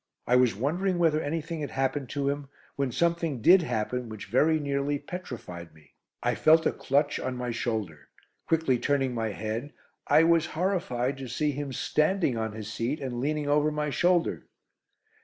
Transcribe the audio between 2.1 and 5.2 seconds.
him, when something did happen which very nearly